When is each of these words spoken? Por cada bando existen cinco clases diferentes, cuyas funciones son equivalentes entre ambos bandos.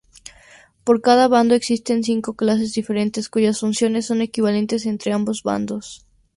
Por 0.83 0.99
cada 1.07 1.27
bando 1.27 1.53
existen 1.53 2.03
cinco 2.03 2.33
clases 2.35 2.73
diferentes, 2.73 3.29
cuyas 3.29 3.59
funciones 3.59 4.07
son 4.07 4.21
equivalentes 4.21 4.87
entre 4.87 5.13
ambos 5.13 5.43
bandos. 5.43 6.07